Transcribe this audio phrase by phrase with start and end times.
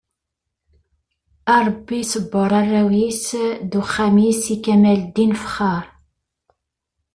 [1.53, 3.25] A Rebbi sebber arraw-is
[3.69, 5.85] d uxxam-is i kamel Ddin Fexxar.